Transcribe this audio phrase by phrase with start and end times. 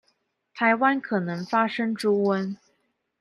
[0.55, 2.55] 臺灣可能發生豬瘟